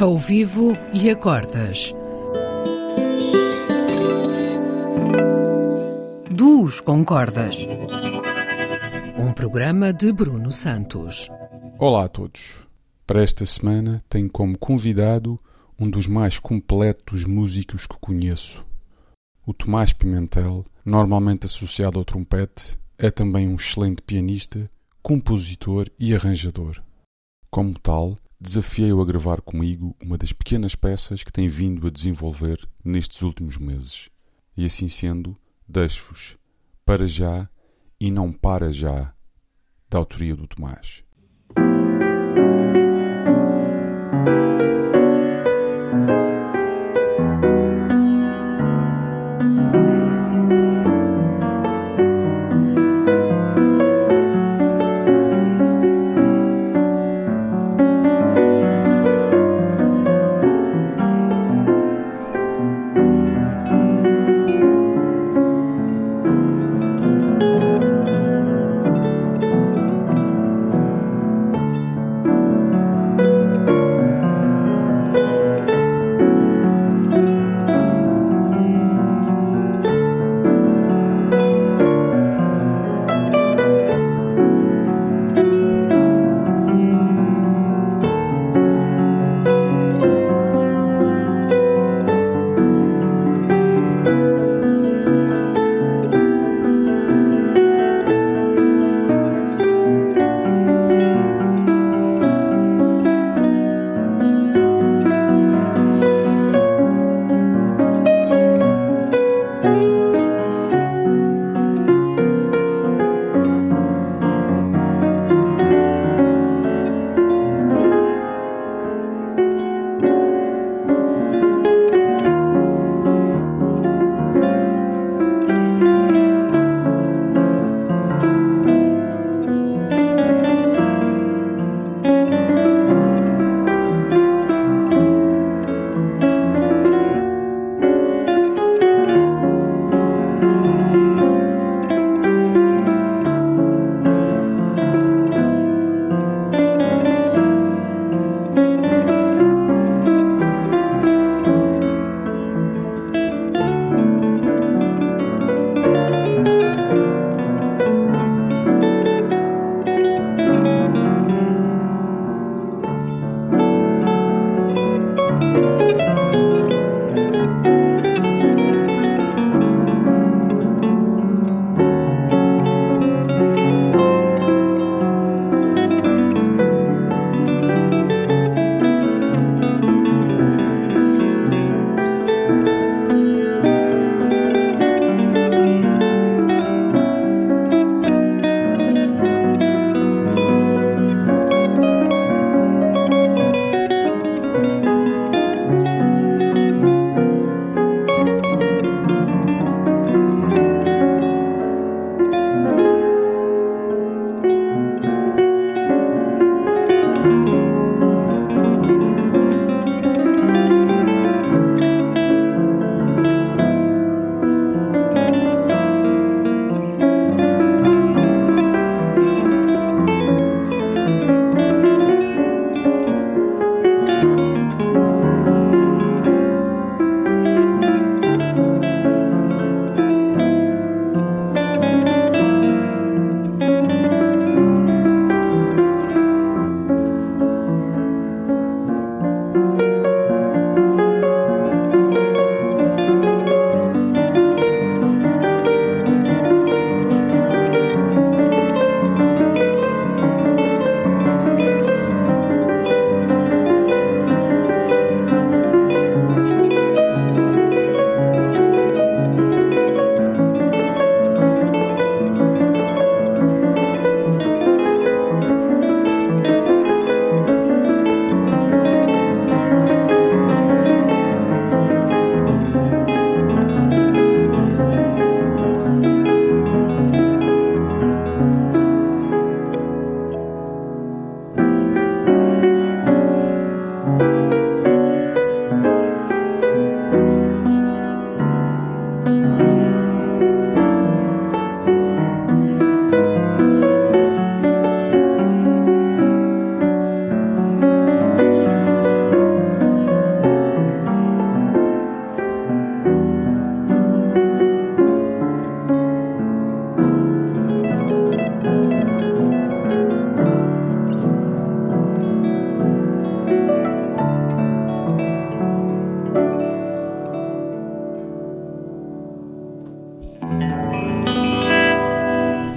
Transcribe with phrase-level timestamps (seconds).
[0.00, 1.92] ao vivo e a cordas.
[6.30, 7.56] Duos com cordas.
[9.18, 11.28] Um programa de Bruno Santos.
[11.78, 12.66] Olá a todos.
[13.06, 15.38] Para esta semana tenho como convidado
[15.78, 18.64] um dos mais completos músicos que conheço.
[19.46, 24.70] O Tomás Pimentel, normalmente associado ao trompete, é também um excelente pianista,
[25.02, 26.82] compositor e arranjador.
[27.50, 32.66] Como tal, desafiei-o a gravar comigo uma das pequenas peças que tem vindo a desenvolver
[32.82, 34.08] nestes últimos meses.
[34.56, 35.36] E assim sendo,
[35.68, 36.38] deixo-vos
[36.84, 37.48] para já
[38.00, 39.14] e não para já
[39.90, 41.04] da autoria do Tomás.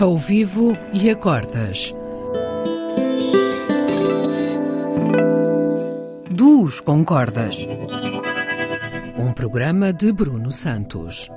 [0.03, 1.95] Ao vivo e a cordas.
[6.29, 7.65] Duos com cordas.
[9.17, 11.29] Um programa de Bruno Santos.